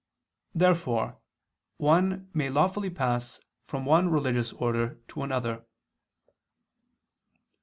[0.55, 1.19] Therefore
[1.77, 5.63] one may lawfully pass from one religious order to another.